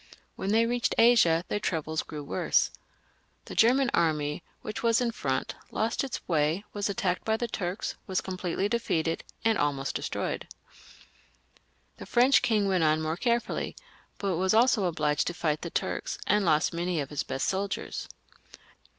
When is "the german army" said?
3.45-4.41